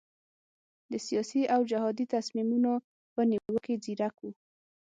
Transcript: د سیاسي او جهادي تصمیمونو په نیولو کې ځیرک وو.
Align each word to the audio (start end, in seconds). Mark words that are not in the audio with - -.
د 0.91 0.93
سیاسي 1.07 1.41
او 1.55 1.61
جهادي 1.71 2.05
تصمیمونو 2.15 2.73
په 3.13 3.21
نیولو 3.29 3.57
کې 3.65 3.81
ځیرک 3.83 4.15
وو. 4.19 4.31